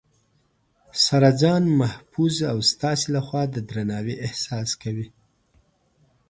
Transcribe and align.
سره 1.05 1.29
ځان 1.41 1.63
محفوظ 1.81 2.35
او 2.51 2.57
ستاسې 2.71 3.05
لخوا 3.15 3.43
د 3.49 3.55
درناوي 3.69 4.15
احساس 4.25 4.69
کوي 4.81 5.07